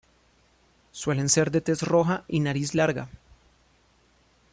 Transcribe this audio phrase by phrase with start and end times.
[0.91, 3.07] Suelen ser de tez roja y nariz larga.